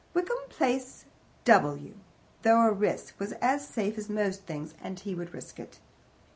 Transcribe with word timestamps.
Wickham 0.15 0.39
Place, 0.49 1.05
W., 1.45 1.93
though 2.41 2.61
a 2.65 2.71
risk, 2.71 3.13
was 3.19 3.33
as 3.33 3.67
safe 3.67 3.99
as 3.99 4.09
most 4.09 4.47
things, 4.47 4.73
and 4.81 4.99
he 4.99 5.13
would 5.13 5.31
risk 5.31 5.59
it. 5.59 5.79